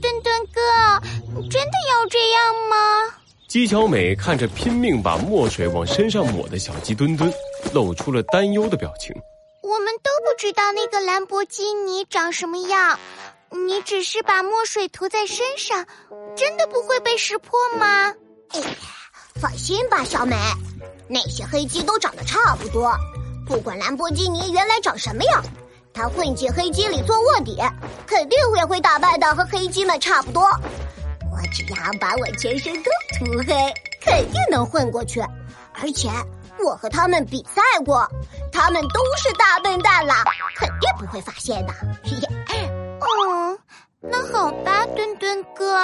[0.00, 0.60] 墩墩哥，
[1.50, 3.16] 真的要这样吗？
[3.48, 7.30] 姬小美看着拼命把墨水往身上抹的小鸡墩墩，
[7.74, 9.14] 露出了担忧的表情。
[9.62, 12.98] 我们都不知道那个兰博基尼长什么样，
[13.50, 15.86] 你只是把墨水涂在身上，
[16.34, 18.14] 真的不会被识破吗？
[19.40, 20.36] 放心吧，小美，
[21.08, 22.94] 那些黑鸡都长得差不多。
[23.46, 25.42] 不管兰博基尼原来长什么样，
[25.94, 27.58] 它混进黑鸡里做卧底，
[28.06, 30.42] 肯定也会打扮的和黑鸡们差不多。
[31.30, 33.54] 我只要把我全身都涂黑，
[34.00, 35.20] 肯定能混过去。
[35.74, 36.08] 而且
[36.64, 38.06] 我和他们比赛过，
[38.52, 40.24] 他们都是大笨蛋啦，
[40.56, 41.72] 肯定不会发现的。
[43.00, 43.58] 哦，
[44.00, 45.76] 那好吧，墩墩哥。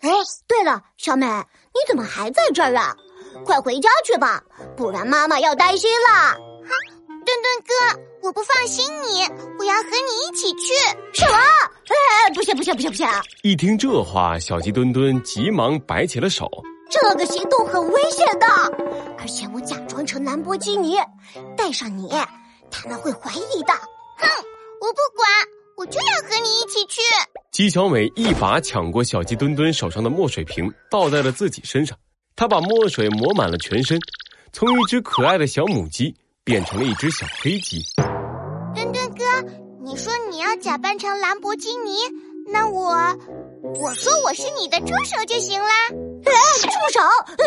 [0.00, 0.10] 哎，
[0.48, 2.94] 对了，小美，你怎么还在这儿啊？
[3.44, 4.42] 快回家去吧，
[4.76, 6.36] 不然妈妈要担心了。
[7.60, 9.22] 哥，我不放心你，
[9.58, 10.72] 我要和你一起去。
[11.12, 11.38] 什么？
[11.88, 13.06] 哎，不行不行不行不行！
[13.42, 16.48] 一听这话，小鸡墩墩急忙摆起了手。
[16.90, 18.46] 这个行动很危险的，
[19.18, 20.96] 而且我假装成兰博基尼，
[21.56, 22.08] 带上你，
[22.70, 23.72] 他们会怀疑的。
[24.18, 24.28] 哼，
[24.80, 25.28] 我不管，
[25.76, 27.00] 我就要和你一起去。
[27.50, 31.98] 姬小美一把抢过小鸡墩墩手上的墨水瓶，倒在了自己身上。
[32.36, 33.98] 她把墨水抹满了全身，
[34.52, 36.14] 从一只可爱的小母鸡。
[36.44, 37.84] 变成了一只小黑鸡。
[38.74, 39.24] 墩墩哥，
[39.84, 41.94] 你说你要假扮成兰博基尼，
[42.52, 42.90] 那我，
[43.80, 45.88] 我说我是你的助手就行啦。
[46.24, 46.32] 哎，
[46.62, 47.00] 助手？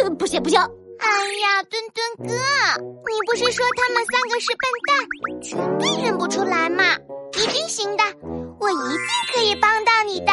[0.04, 0.58] 呃，不行不行。
[0.60, 1.08] 哎
[1.44, 2.34] 呀，墩墩哥，
[2.82, 6.96] 你不是说他们三个是笨蛋，绝对认不出来嘛？
[7.34, 8.04] 一定行的，
[8.62, 8.98] 我一定
[9.34, 10.32] 可以帮到你的，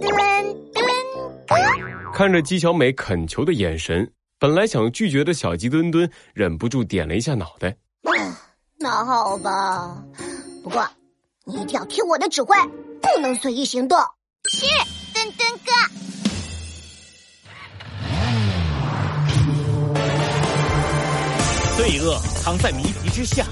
[0.00, 2.12] 墩墩哥。
[2.12, 7.76] 看着姬小美恳求的眼神，本来想拒绝的小鸡墩墩忍不住点了一下脑袋。
[8.82, 10.02] 那好吧，
[10.64, 10.84] 不过
[11.44, 12.56] 你一定要听我的指挥，
[13.00, 13.96] 不能随意行动。
[14.50, 14.66] 是，
[15.14, 15.70] 墩墩哥。
[21.76, 23.46] 罪恶藏在谜题之下，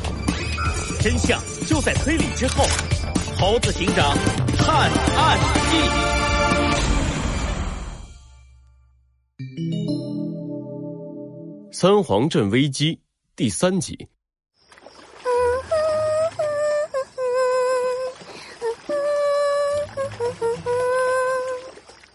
[1.00, 2.64] 真相就在推理之后。
[3.38, 4.12] 猴子警长
[4.58, 5.38] 探案
[5.70, 5.76] 记，
[11.70, 13.00] 三皇镇危机
[13.36, 14.08] 第三集。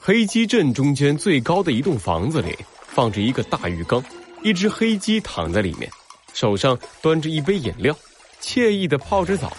[0.07, 2.55] 黑鸡镇中间最高的一栋房子里
[2.85, 4.03] 放着一个大浴缸，
[4.43, 5.89] 一只黑鸡躺在里面，
[6.31, 7.91] 手上端着一杯饮料，
[8.39, 9.51] 惬意的泡着澡。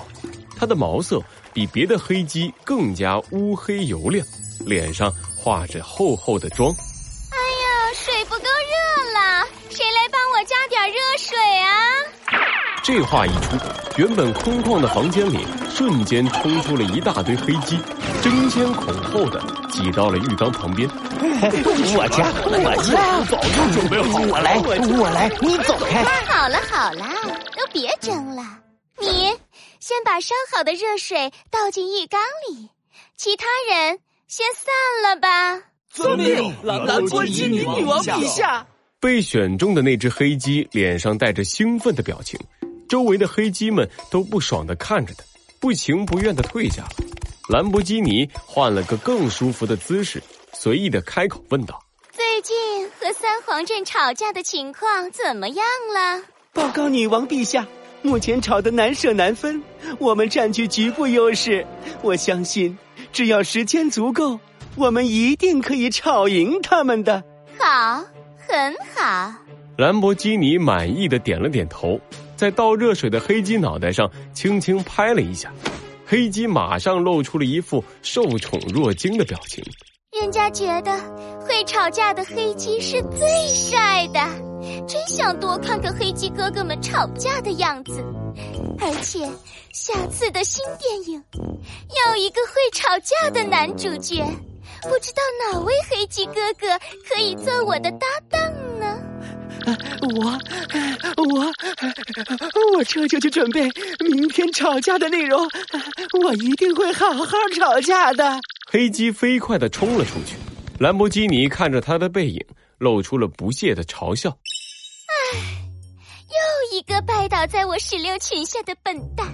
[0.56, 1.20] 它的毛色
[1.52, 4.24] 比别的黑鸡更加乌黑油亮，
[4.60, 6.70] 脸上画着厚厚的妆。
[6.70, 11.74] 哎呀，水不够热了，谁来帮我加点热水啊？
[12.84, 13.56] 这话一出，
[13.96, 17.76] 原本空旷的房间里瞬间冲出了一大堆黑鸡，
[18.26, 20.88] 争先恐后的挤到了浴缸旁边。
[21.94, 24.26] 我家，我家，早就准备好了。
[24.26, 24.58] 我来，
[24.98, 26.02] 我来，你走开。
[26.24, 27.06] 好了好了，
[27.56, 28.42] 都别争了。
[28.98, 29.32] 你
[29.78, 32.20] 先把烧好的热水倒进浴缸
[32.50, 32.68] 里，
[33.16, 35.62] 其他人先散了吧。
[35.90, 38.66] 遵命，兰博基尼女王陛下。
[38.98, 42.40] 被选中的那只黑鸡脸上带着兴奋的表情。
[42.88, 45.22] 周围的黑鸡们都不爽的看着他，
[45.60, 47.05] 不情不愿的退下了。
[47.48, 50.20] 兰博基尼换了个更舒服的姿势，
[50.52, 51.80] 随意的开口问道
[52.10, 55.64] ：“最近和三皇镇吵架的情况怎么样
[55.94, 57.64] 了？”报告女王陛下，
[58.02, 59.62] 目前吵得难舍难分，
[60.00, 61.64] 我们占据局部优势。
[62.02, 62.76] 我相信，
[63.12, 64.40] 只要时间足够，
[64.74, 67.22] 我们一定可以吵赢他们的。
[67.56, 68.04] 好，
[68.38, 69.32] 很好。
[69.78, 72.00] 兰博基尼满意的点了点头。
[72.34, 75.50] 在倒热水的黑鸡脑袋上轻轻拍了一下，
[76.08, 79.64] 黑鸡马上露出了一副受宠若惊的表情。
[80.20, 80.96] 人家觉得
[81.40, 84.20] 会吵架的黑鸡是最帅的，
[84.86, 88.04] 真想多看看黑鸡哥哥们吵架的样子。
[88.78, 89.28] 而且
[89.72, 91.22] 下次的新电影
[92.06, 94.24] 要一个会吵架的男主角，
[94.82, 96.78] 不知道哪位黑鸡哥哥
[97.08, 98.40] 可以做我的搭档
[98.78, 98.85] 呢？
[99.66, 100.38] 我
[101.16, 101.52] 我
[102.74, 103.62] 我这就去准备
[104.08, 105.48] 明天吵架的内容，
[106.22, 108.40] 我一定会好好吵架的。
[108.70, 110.36] 黑鸡飞快的冲了出去，
[110.78, 112.40] 兰博基尼看着他的背影，
[112.78, 114.30] 露出了不屑的嘲笑。
[114.30, 115.38] 唉，
[116.28, 119.26] 又一个拜倒在我石榴裙下的笨蛋，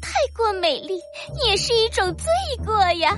[0.00, 0.98] 太过美丽
[1.46, 2.26] 也是一种罪
[2.64, 3.16] 过呀！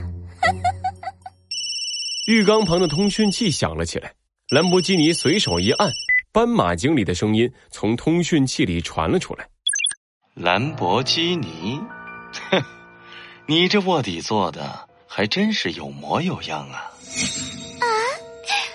[2.26, 4.12] 浴缸旁的通讯器响了起来，
[4.50, 5.90] 兰博基尼随手一按。
[6.34, 9.48] 斑马经理的声音从通讯器里传了出来
[10.34, 11.80] ：“兰博基尼，
[12.50, 12.60] 哼，
[13.46, 16.90] 你这卧底做的还真是有模有样啊！
[17.78, 17.86] 啊，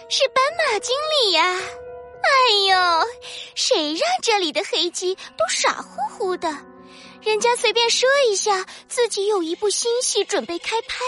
[0.07, 0.95] 是斑马经
[1.27, 1.43] 理呀！
[1.43, 2.29] 哎
[2.69, 3.07] 呦，
[3.55, 6.47] 谁让这里的黑鸡都傻乎乎的？
[7.21, 11.03] 人家随便说一下，自己有一部新戏准备开拍，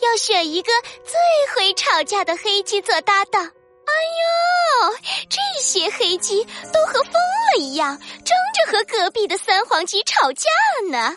[0.00, 0.72] 要选一个
[1.04, 1.18] 最
[1.54, 3.50] 会吵架的黑鸡做搭档。
[3.86, 4.94] 哎呦，
[5.28, 10.48] 这些黑鸡都和疯了一样，争着和隔壁的三黄鸡吵架
[10.90, 11.16] 呢。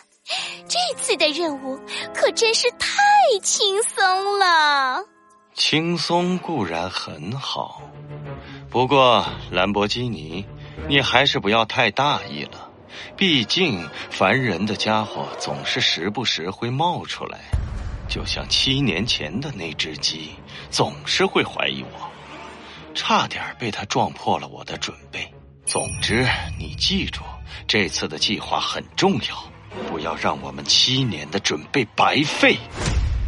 [0.68, 1.78] 这次的任务
[2.12, 2.88] 可真是太
[3.42, 5.04] 轻松了。
[5.54, 7.80] 轻松固然很好，
[8.68, 10.44] 不过兰博基尼，
[10.88, 12.70] 你还是不要太大意了。
[13.16, 17.38] 毕竟烦人的家伙总是时不时会冒出来，
[18.08, 20.34] 就像七年前的那只鸡，
[20.70, 22.10] 总是会怀疑我，
[22.96, 25.32] 差点被他撞破了我的准备。
[25.64, 26.26] 总之，
[26.58, 27.22] 你记住，
[27.68, 29.36] 这次的计划很重要。
[29.90, 32.56] 不要让我们七年的准备白费。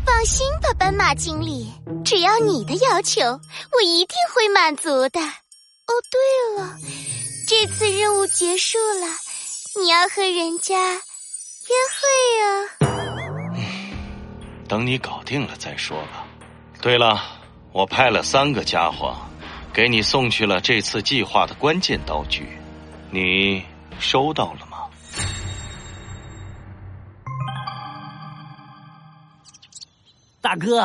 [0.06, 1.70] 放心吧，斑马经理，
[2.04, 5.20] 只要你的要求，我一定会满足的。
[5.20, 6.74] 哦，对了，
[7.46, 9.06] 这次任务结束了，
[9.78, 12.00] 你要和人家约会
[12.42, 12.96] 啊。
[14.66, 16.26] 等你搞定了再说吧。
[16.80, 17.20] 对了，
[17.72, 19.14] 我派了三个家伙，
[19.78, 22.48] 给你送去了这次计划的关键道具，
[23.12, 23.62] 你
[24.00, 24.78] 收到了吗？
[30.40, 30.84] 大哥，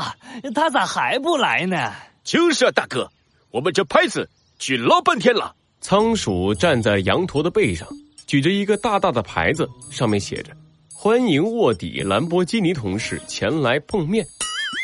[0.53, 1.91] 他咋还不来呢？
[2.23, 3.11] 就是啊，大哥，
[3.49, 4.29] 我们这拍子
[4.59, 5.55] 举老半天了。
[5.81, 7.87] 仓鼠站在羊驼的背上，
[8.27, 10.55] 举着一个大大的牌子，上面写着
[10.93, 14.23] “欢迎卧底兰博基尼同事前来碰面”。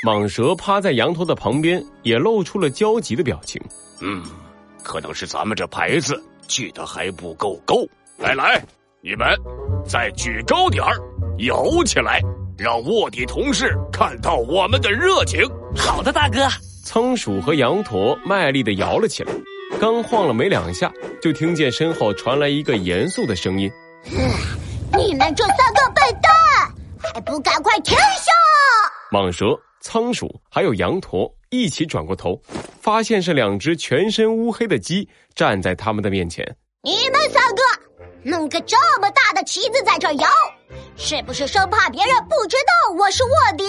[0.03, 3.61] 蟒蛇趴在羊驼的旁边，也露出了焦急的表情。
[4.01, 4.23] 嗯，
[4.83, 7.75] 可能是咱们这牌子举得还不够高。
[8.17, 8.61] 来来，
[9.01, 9.27] 你们
[9.87, 10.95] 再举高点儿，
[11.39, 12.21] 摇起来。
[12.57, 15.41] 让卧底同事看到我们的热情。
[15.77, 16.39] 好的，大哥。
[16.83, 19.31] 仓鼠和羊驼卖力的摇了起来，
[19.79, 20.91] 刚晃了没两下，
[21.21, 23.71] 就听见身后传来一个严肃的声音
[24.97, 26.31] ：“你们这三个笨蛋，
[27.13, 28.31] 还不赶快停下！”
[29.09, 29.45] 蟒蛇、
[29.81, 32.39] 仓鼠还有羊驼一起转过头，
[32.81, 36.45] 发现是两只全身乌黑的鸡站在他们的面前。
[36.83, 37.61] 你们三个
[38.23, 40.27] 弄个这么大的旗子在这摇！
[40.95, 43.63] 是不是生怕别人不知道我是卧底？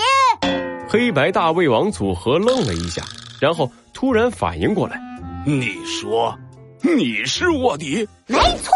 [0.89, 3.03] 黑白大胃王组合愣了一下，
[3.41, 5.01] 然后突然反应过来
[5.47, 6.37] ：“你说
[6.83, 8.06] 你是卧底？
[8.27, 8.73] 没错，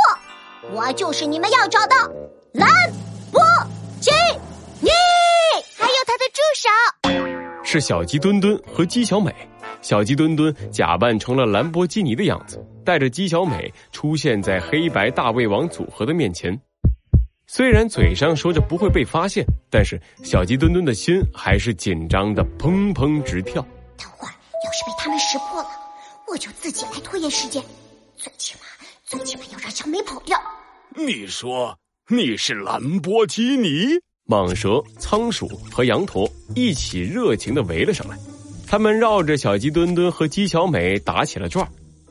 [0.73, 1.97] 我就是你们要找的
[2.53, 2.69] 兰
[3.33, 3.43] 博
[4.01, 4.11] 基
[4.81, 4.91] 尼，
[5.77, 6.69] 还有他的助手
[7.65, 9.35] 是小鸡墩墩和鸡小美。
[9.81, 16.59] 小鸡墩墩假扮成了兰博基尼的样子，带着鸡小美出现在黑白大胃王组合的面前。”
[17.47, 23.61] 虽然嘴上说着不会被发现，但是小鸡墩墩的心还是紧张的砰砰直跳。
[23.99, 25.69] 等会儿要是被他们识破了，
[26.27, 27.63] 我就自己来拖延时间。
[28.17, 28.61] 最起码，
[29.05, 30.39] 最起码要让小美跑掉。
[30.97, 31.79] 你说
[32.09, 34.01] 你是兰博基尼？
[34.27, 38.17] 蟒蛇、仓鼠和羊驼一起热情的围了上来，
[38.67, 41.69] 他们绕着小鸡墩墩和鸡小美打起了转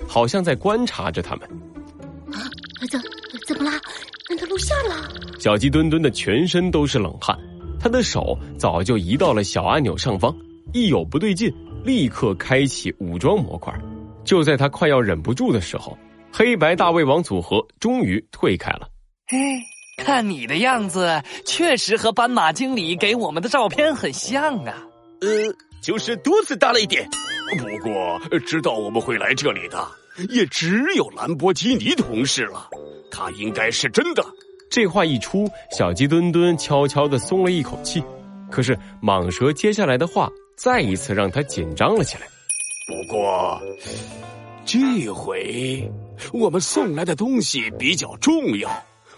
[0.08, 1.50] 好像在观察着他们。
[2.32, 2.46] 啊，
[2.92, 3.02] 怎
[3.48, 3.80] 怎么啦？
[4.40, 7.36] 他露馅了，小鸡墩墩的全身都是冷汗，
[7.80, 10.36] 他的手早就移到了小按钮上方，
[10.72, 11.52] 一有不对劲，
[11.84, 13.74] 立刻开启武装模块。
[14.24, 15.98] 就在他快要忍不住的时候，
[16.32, 18.88] 黑白大胃王组合终于退开了。
[19.28, 19.38] 嘿，
[19.98, 24.74] 看你的样子，确实和斑马经理给我们的照片很像啊。
[25.22, 25.28] 呃，
[25.82, 27.08] 就是肚子大了一点。
[27.58, 29.88] 不过，知道我们会来这里的，
[30.30, 32.70] 也只有兰博基尼同事了。
[33.12, 34.26] 他应该是真的。
[34.70, 38.04] 这话一出，小鸡墩墩悄悄的松了一口气。
[38.50, 42.28] 可是蟒蛇接下来的话再一次让他紧张了起来。
[42.88, 43.62] 不过，
[44.66, 45.88] 这回
[46.32, 48.70] 我们送来的东西比较重要，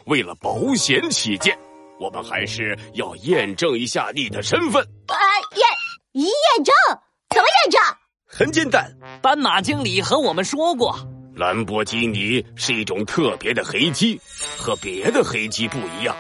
[0.05, 1.57] 为了保险起见，
[2.00, 4.83] 我们还是要验证一下你的身份。
[5.07, 5.15] 啊，
[5.55, 6.74] 验验证？
[7.29, 7.81] 怎么验证？
[8.27, 10.95] 很简单，斑马经理和我们说过。
[11.35, 14.21] 兰博基尼是一种特别的黑鸡，
[14.57, 16.15] 和别的黑鸡不一样，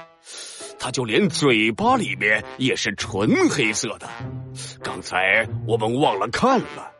[0.79, 4.09] 它就连嘴巴里面也是纯黑色的。
[4.83, 6.91] 刚才我们忘了看了，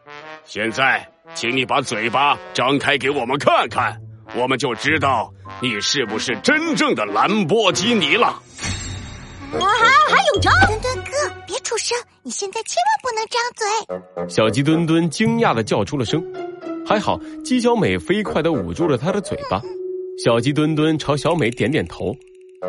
[0.46, 4.00] 现在请你把嘴巴张开给我们看看，
[4.36, 8.28] 我们就知道你是不是真正的兰博基尼了。
[8.28, 9.66] 啊，
[10.10, 11.12] 还有张墩墩哥，
[11.48, 14.30] 别出声，你现在千万不能张嘴。
[14.30, 16.22] 小鸡墩墩惊讶的叫出了声。
[16.86, 19.62] 还好，鸡小美飞快的捂住了他的嘴巴。
[20.24, 22.14] 小鸡墩墩朝小美点点头。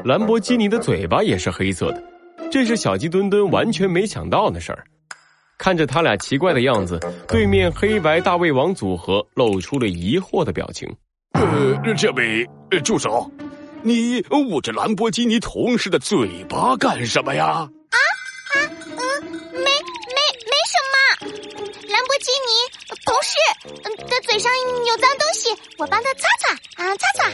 [0.05, 2.03] 兰博基尼的嘴巴也是黑色的，
[2.51, 4.85] 这是小鸡墩墩完全没想到的事儿。
[5.59, 10.89] 看着他俩奇怪的样子，对面黑白大胃王组合露出了疑惑的表情。
[11.39, 12.49] 呃，这位
[12.83, 13.31] 助手，
[13.83, 17.47] 你捂着兰博基尼同事的嘴巴干什么呀？
[17.47, 20.97] 啊啊嗯，没没没什么。
[21.89, 22.51] 兰博基尼
[23.05, 23.37] 同事
[24.05, 24.51] 的嘴上
[24.87, 27.31] 有脏东西，我帮他擦擦啊，擦擦。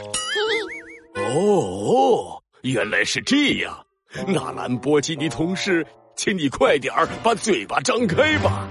[1.22, 3.86] 哦，原来是这样。
[4.26, 5.86] 那兰博基尼同事。
[6.14, 8.68] 请你快点儿把嘴巴张开吧。